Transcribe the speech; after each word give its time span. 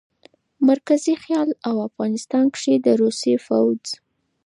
مرکزي 0.69 1.13
خيال 1.23 1.49
او 1.67 1.75
افغانستان 1.87 2.45
کښې 2.53 2.75
د 2.85 2.87
روسي 3.01 3.33
فوج 3.45 3.83